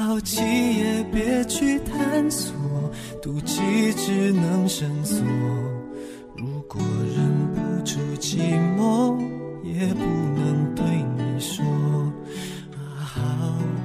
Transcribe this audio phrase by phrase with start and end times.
[0.00, 2.54] 好奇也别去探索，
[3.22, 3.60] 妒忌
[3.92, 5.18] 只能深锁。
[6.36, 6.80] 如果
[7.14, 8.38] 忍不住寂
[8.78, 9.18] 寞，
[9.62, 10.84] 也不能对
[11.16, 11.64] 你说。
[12.98, 13.20] 好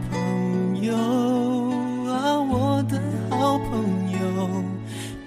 [0.09, 2.97] 朋友啊，我的
[3.29, 4.17] 好朋友，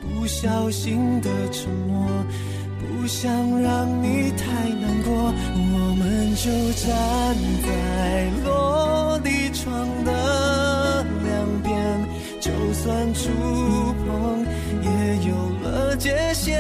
[0.01, 2.09] 不小心的沉默，
[2.81, 3.31] 不想
[3.61, 5.13] 让你太难过。
[5.55, 7.18] 我们就站。
[13.15, 13.31] 触
[14.05, 14.45] 碰
[14.83, 16.58] 也有了界限。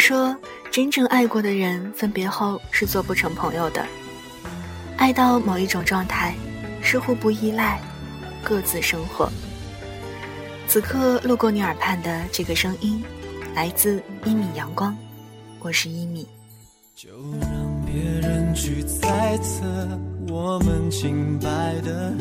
[0.00, 0.34] 说，
[0.70, 3.86] 真正爱过的人分别后是做不成朋友的。
[4.96, 6.34] 爱到某一种状态，
[6.82, 7.78] 是互不依赖，
[8.42, 9.30] 各自生活。
[10.66, 13.02] 此刻路过你耳畔的这个声音，
[13.54, 14.96] 来自一米阳光，
[15.60, 16.26] 我是一米。
[16.94, 17.08] 就
[17.40, 17.50] 让
[17.86, 19.64] 别人去猜测
[20.28, 21.48] 我们清白
[21.80, 22.12] 的，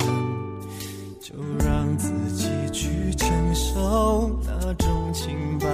[1.19, 1.35] 就
[1.65, 5.67] 让自己去承受那种清白。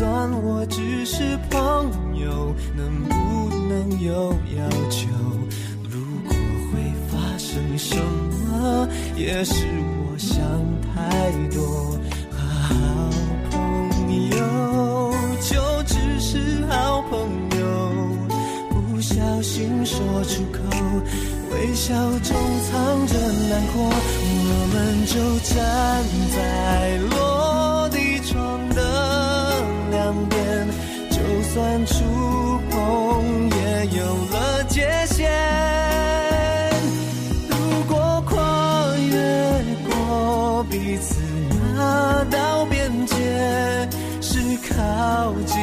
[0.00, 0.08] 算
[0.42, 5.06] 我只是朋友，能不能有要求？
[5.90, 6.34] 如果
[6.72, 6.80] 会
[7.10, 7.96] 发生什
[8.48, 9.66] 么，也是
[10.00, 10.40] 我想
[10.94, 11.98] 太多。
[12.32, 12.74] 好
[13.50, 15.12] 朋友
[15.42, 17.20] 就只是好朋
[17.60, 17.62] 友，
[18.70, 20.60] 不小心说出口，
[21.52, 22.34] 微笑中
[22.72, 23.18] 藏着
[23.50, 25.20] 难过，我们就
[25.54, 26.02] 站
[26.34, 26.96] 在
[31.86, 32.04] 触
[32.70, 35.30] 碰也有了界限。
[37.48, 37.54] 如
[37.88, 38.34] 果跨
[38.96, 39.14] 越
[39.88, 41.16] 过彼此
[41.74, 43.14] 那道边界，
[44.20, 45.56] 是靠近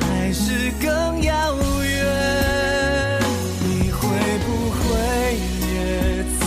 [0.00, 1.32] 还是更遥
[1.82, 3.20] 远？
[3.64, 3.98] 你会
[4.46, 4.78] 不会
[5.68, 5.72] 也
[6.40, 6.46] 曾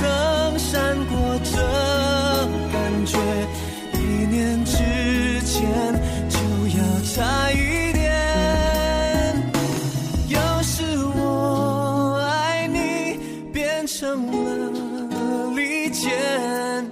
[0.57, 1.11] 闪过
[1.43, 1.51] 这
[2.71, 2.73] 感
[3.05, 3.17] 觉？
[3.93, 4.73] 一念之
[5.43, 5.53] 间。
[7.15, 7.62] 差一点，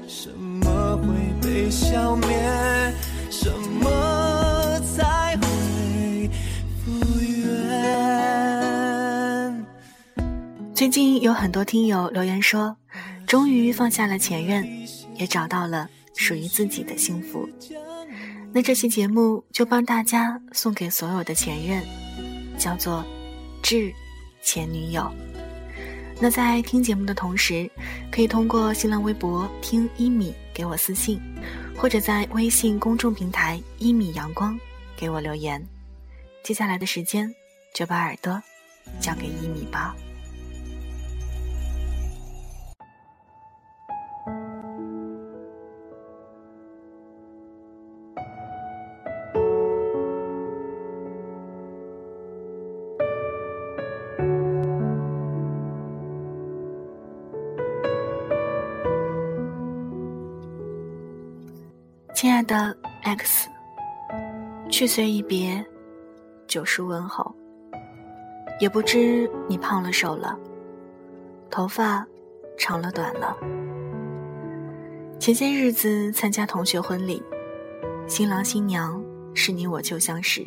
[0.07, 2.27] 什么会被消灭？
[3.29, 3.49] 什
[3.79, 6.29] 么才会
[6.83, 7.81] 复原？
[10.73, 12.75] 最近有很多听友留言说，
[13.25, 14.67] 终于放下了前任，
[15.15, 17.47] 也找到了属于自己的幸福。
[18.53, 21.81] 那这期节目就帮大家送给所有的前任，
[22.57, 23.05] 叫做
[23.63, 23.93] “致
[24.43, 25.09] 前女友”。
[26.23, 27.67] 那在听节目的同时，
[28.11, 31.19] 可以通过新浪微博“听一米”给我私信，
[31.75, 34.55] 或者在微信公众平台“一米阳光”
[34.95, 35.59] 给我留言。
[36.43, 37.33] 接下来的时间，
[37.73, 38.39] 就把耳朵
[38.99, 39.95] 交给一米吧。
[62.21, 63.49] 亲爱的 X，
[64.69, 65.65] 去岁一别，
[66.45, 67.35] 久书问候。
[68.59, 70.37] 也不知你胖了瘦了，
[71.49, 72.05] 头发
[72.59, 73.35] 长了短了。
[75.17, 77.23] 前些日子参加同学婚礼，
[78.05, 79.03] 新郎新娘
[79.33, 80.45] 是你我旧相识，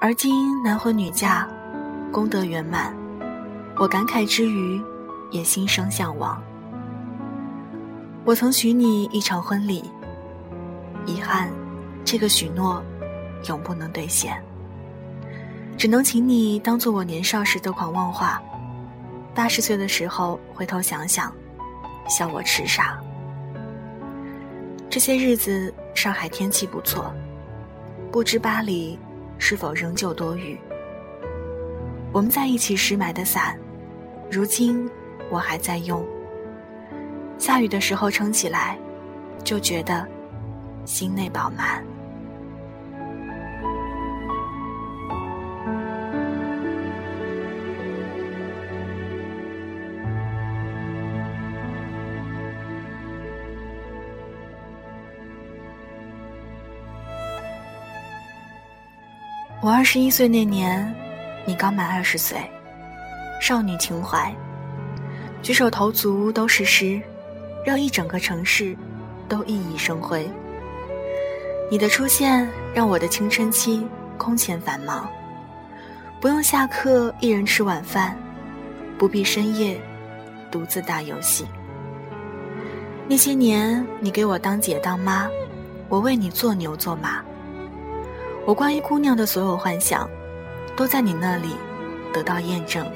[0.00, 1.46] 而今男婚女嫁，
[2.10, 2.96] 功德圆满。
[3.76, 4.82] 我感慨之余，
[5.30, 6.42] 也心生向往。
[8.24, 9.84] 我曾许你一场婚礼，
[11.08, 11.50] 遗憾，
[12.04, 12.84] 这个许诺
[13.48, 14.40] 永不能兑现。
[15.78, 18.42] 只能请你当做我年少时的狂妄话，
[19.34, 21.32] 八十岁的时候回头想想，
[22.08, 23.00] 笑我痴傻。
[24.90, 27.10] 这些日子上海天气不错，
[28.12, 28.98] 不知巴黎
[29.38, 30.60] 是否仍旧多雨。
[32.12, 33.58] 我们在一起时买的伞，
[34.30, 34.86] 如今
[35.30, 36.04] 我还在用。
[37.38, 38.76] 下雨的时候撑起来，
[39.44, 40.06] 就觉得
[40.88, 41.84] 心内饱满。
[59.60, 60.94] 我二十一岁那年，
[61.44, 62.38] 你刚满二十岁，
[63.42, 64.34] 少女情怀，
[65.42, 66.98] 举手投足都是诗，
[67.62, 68.74] 让一整个城市
[69.28, 70.26] 都熠熠生辉。
[71.70, 73.86] 你的出现让我的青春期
[74.16, 75.06] 空前繁忙，
[76.18, 78.16] 不用下课一人吃晚饭，
[78.96, 79.78] 不必深夜
[80.50, 81.46] 独自打游戏。
[83.06, 85.28] 那些年，你给我当姐当妈，
[85.90, 87.22] 我为你做牛做马。
[88.46, 90.08] 我关于姑娘的所有幻想，
[90.74, 91.54] 都在你那里
[92.14, 92.86] 得到验证。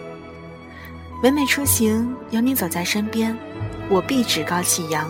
[1.23, 3.37] 每每出行有你走在身边，
[3.91, 5.07] 我必趾高气扬，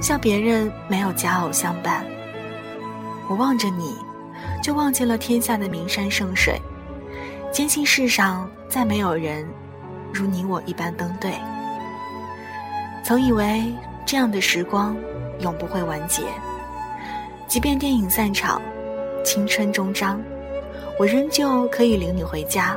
[0.00, 2.02] 笑别人没有佳偶相伴。
[3.32, 3.96] 我望着你，
[4.62, 6.60] 就忘记了天下的名山圣水，
[7.50, 9.48] 坚信世上再没有人
[10.12, 11.32] 如你我一般登对。
[13.02, 13.72] 曾以为
[14.04, 14.94] 这样的时光
[15.40, 16.24] 永不会完结，
[17.48, 18.60] 即便电影散场。
[19.24, 20.20] 青春终章，
[20.98, 22.76] 我仍旧可以领你回家，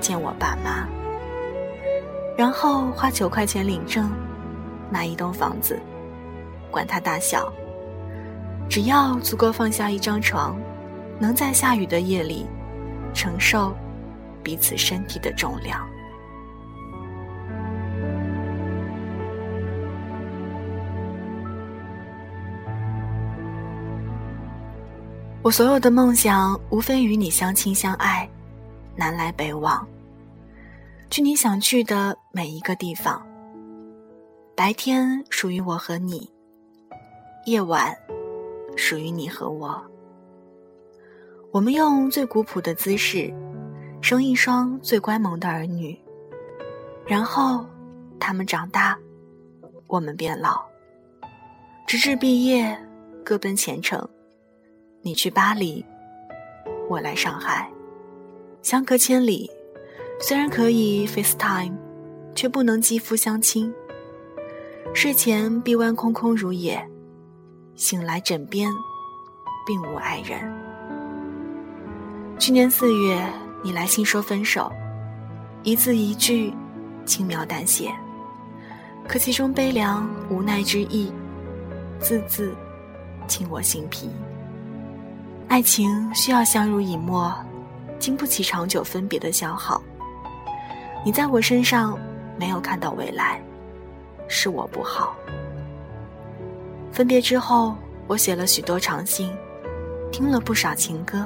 [0.00, 0.86] 见我爸妈，
[2.36, 4.08] 然后花九块钱领证，
[4.88, 5.80] 买一栋房子，
[6.70, 7.52] 管它大小，
[8.70, 10.56] 只要足够放下一张床，
[11.18, 12.46] 能在下雨的夜里
[13.12, 13.74] 承受
[14.44, 15.84] 彼此身体的重量。
[25.42, 28.28] 我所有的梦想，无非与你相亲相爱，
[28.94, 29.84] 南来北往，
[31.10, 33.20] 去你想去的每一个地方。
[34.54, 36.30] 白天属于我和你，
[37.46, 37.92] 夜晚
[38.76, 39.82] 属于你和我。
[41.50, 43.32] 我们用最古朴的姿势，
[44.00, 45.98] 生一双最乖萌的儿女，
[47.06, 47.66] 然后
[48.18, 48.98] 他们长大，
[49.86, 50.64] 我们变老，
[51.86, 52.78] 直至毕业，
[53.24, 54.08] 各奔前程。
[55.02, 55.84] 你去巴黎，
[56.88, 57.68] 我来上海，
[58.62, 59.50] 相隔千里，
[60.20, 61.72] 虽然可以 FaceTime，
[62.34, 63.72] 却不能肌肤相亲。
[64.94, 66.80] 睡前臂弯空空如也，
[67.80, 68.70] 醒来枕边
[69.64, 70.38] 并无爱人。
[72.38, 73.18] 去年四月，
[73.64, 74.70] 你来信说分手，
[75.62, 76.52] 一字一句
[77.06, 77.90] 轻描淡写，
[79.08, 81.10] 可其中悲凉无奈之意，
[81.98, 82.54] 字字
[83.26, 84.10] 沁我心脾。
[85.48, 87.34] 爱情需要相濡以沫，
[87.98, 89.82] 经不起长久分别的消耗。
[91.02, 91.98] 你在我身上
[92.38, 93.42] 没有看到未来，
[94.28, 95.16] 是我不好。
[96.92, 97.74] 分别之后，
[98.06, 99.30] 我写了许多长信，
[100.12, 101.24] 听了不少情歌，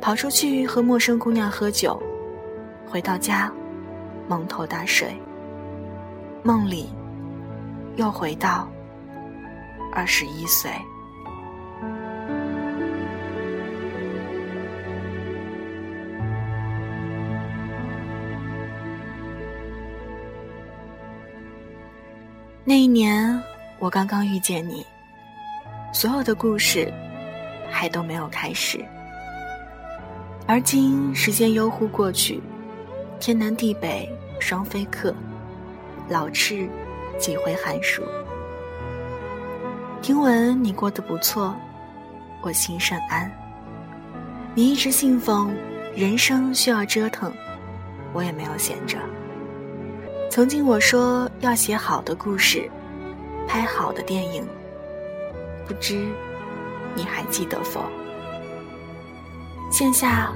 [0.00, 2.00] 跑出去和陌生姑娘喝酒，
[2.86, 3.50] 回到家，
[4.28, 5.14] 蒙头大睡。
[6.42, 6.90] 梦里，
[7.96, 8.68] 又回到
[9.92, 10.70] 二十一岁。
[22.64, 23.42] 那一年，
[23.82, 24.86] 我刚刚遇见你，
[25.92, 26.94] 所有的故事
[27.68, 28.78] 还都没有开始。
[30.46, 32.40] 而今时间悠忽过去，
[33.18, 34.08] 天南地北
[34.38, 35.12] 双飞客，
[36.08, 36.68] 老翅
[37.18, 38.04] 几回寒暑。
[40.00, 41.52] 听闻你过得不错，
[42.40, 43.28] 我心甚安。
[44.54, 45.52] 你一直信奉
[45.92, 47.32] 人生需要折腾，
[48.12, 48.96] 我也没有闲着。
[50.30, 52.70] 曾经我说要写好的故事，
[53.46, 54.46] 拍好的电影，
[55.66, 56.08] 不知
[56.94, 57.82] 你还记得否？
[59.70, 60.32] 线下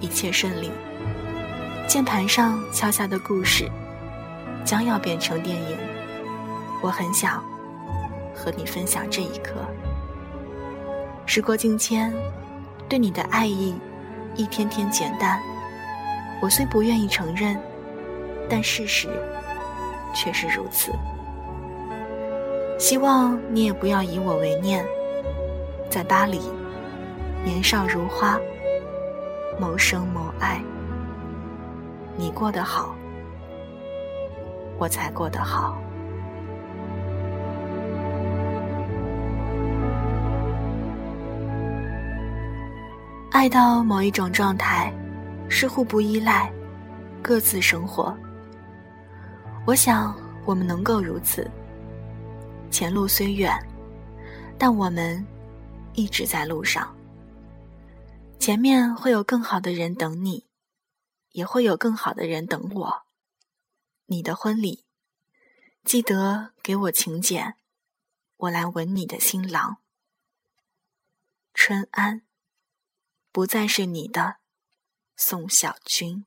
[0.00, 0.70] 一切顺利，
[1.88, 3.70] 键盘上敲下的故事
[4.64, 5.76] 将要变成电影。
[6.82, 7.42] 我很想
[8.34, 9.54] 和你分享这一刻。
[11.24, 12.14] 时过境迁，
[12.88, 13.74] 对你的爱意
[14.34, 15.40] 一天天减淡。
[16.42, 17.58] 我虽不愿意承认，
[18.48, 19.08] 但事实
[20.14, 20.92] 却是如此。
[22.78, 24.84] 希望你也不要以我为念。
[25.88, 26.40] 在巴黎，
[27.44, 28.38] 年少如花，
[29.58, 30.60] 谋生谋爱。
[32.16, 32.94] 你过得好，
[34.78, 35.78] 我才过得好。
[43.30, 44.92] 爱到某一种状态，
[45.48, 46.50] 是互不依赖，
[47.22, 48.14] 各自生活。
[49.64, 50.14] 我想
[50.44, 51.50] 我们能够如此。
[52.70, 53.52] 前路虽远，
[54.58, 55.26] 但我们
[55.94, 56.94] 一直在路上。
[58.38, 60.46] 前面会有更好的人等你，
[61.30, 63.06] 也会有更好的人等我。
[64.06, 64.84] 你的婚礼，
[65.84, 67.56] 记得给我请柬，
[68.36, 69.78] 我来吻你的新郎。
[71.54, 72.22] 春安。
[73.32, 74.36] 不再是你的，
[75.16, 76.24] 宋小军。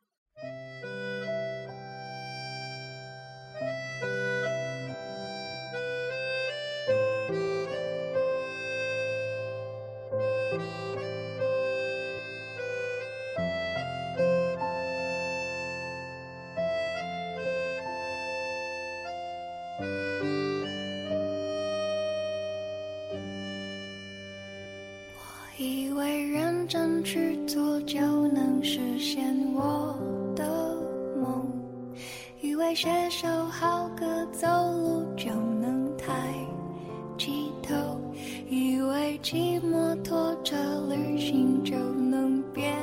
[41.64, 42.76] 就能变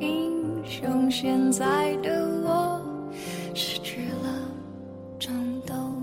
[0.00, 1.10] 英雄。
[1.10, 2.80] 现在的我
[3.54, 4.40] 失去了
[5.18, 6.02] 冲动。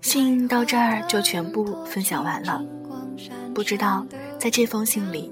[0.00, 2.64] 信到这儿就全部分享完了，
[3.54, 4.06] 不知道。
[4.38, 5.30] 在这封信里，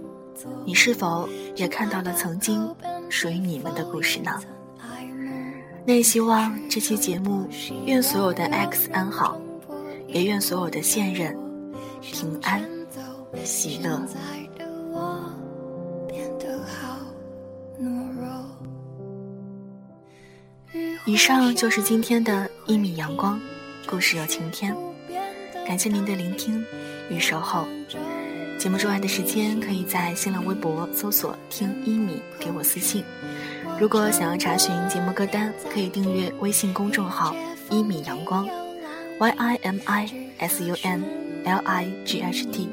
[0.64, 2.68] 你是否也看到了曾经
[3.08, 4.32] 属于你们的故事呢？
[5.84, 7.46] 那希望这期节目，
[7.84, 9.40] 愿所有的 X 安好，
[10.08, 11.38] 也愿所有的现任
[12.02, 12.60] 平安
[13.44, 14.02] 喜乐。
[21.06, 23.40] 以上就是今天的一米阳光
[23.86, 24.76] 故事有晴天，
[25.64, 26.64] 感谢您的聆听
[27.08, 27.64] 与守候。
[28.58, 33.04] 节目之外的时间，可以在新浪微博搜索“听一米”给我私信。
[33.78, 37.36] 如果想要查询节目歌单，可以订阅微信公众号
[37.70, 38.44] “一米阳光
[39.20, 41.04] ”（Y I M I S U N
[41.44, 42.68] L I G H T）。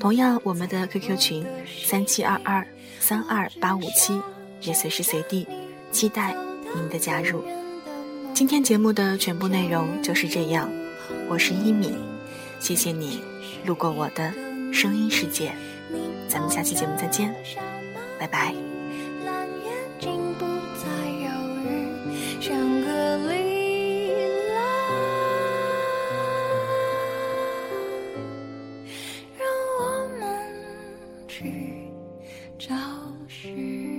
[0.00, 1.46] 同样，我们的 QQ 群
[1.84, 2.66] 三七二二
[2.98, 4.20] 三二八五七
[4.60, 5.46] 也随时随地
[5.92, 6.34] 期待
[6.74, 7.44] 您的加入。
[8.34, 10.68] 今天节目的全部内容就是这样，
[11.28, 11.94] 我是一米，
[12.58, 13.22] 谢谢你
[13.64, 14.32] 路过我的。
[14.72, 15.52] 声音世界，
[16.28, 17.32] 咱们下期节目再见，
[18.18, 18.52] 拜拜。
[31.26, 31.88] 去
[32.58, 32.74] 找
[33.28, 33.93] 寻